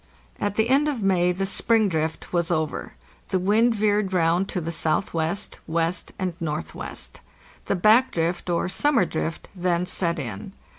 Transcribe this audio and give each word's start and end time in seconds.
At 0.39 0.55
the 0.55 0.67
end 0.69 0.87
of 0.87 1.03
May 1.03 1.31
the 1.31 1.45
"spring 1.45 1.87
drift" 1.87 2.33
was 2.33 2.49
over. 2.49 2.93
The 3.29 3.37
wind 3.37 3.75
veered 3.75 4.13
round 4.13 4.49
to 4.49 4.59
the 4.59 4.69
S.W., 4.69 5.11
W., 5.67 5.89
and 6.17 6.33
N.W. 6.41 6.95
The 7.65 7.75
back 7.75 8.11
drift 8.11 8.49
or 8.49 8.67
"summer 8.67 9.05
drift' 9.05 9.49
then 9.53 9.85
set 9.85 10.17
in. 10.17 10.53